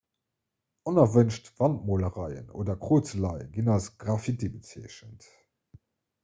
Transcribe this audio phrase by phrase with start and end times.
[0.91, 5.31] onerwënscht wandmolereien oder krozeleie ginn als graffiti bezeechent